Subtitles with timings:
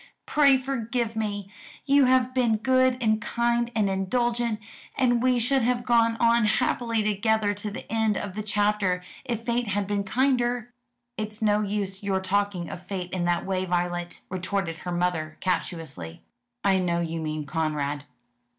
[0.25, 1.51] "Pray forgive me!
[1.85, 4.59] You have been good and kind and indulgent,
[4.97, 9.43] and we should have gone on happily together to the end of the chapter, if
[9.45, 10.71] fate had been kinder."
[11.17, 16.23] "It's no use your talking of fate in that way, Violet," retorted her mother captiously.
[16.63, 18.05] "I know you mean Conrad."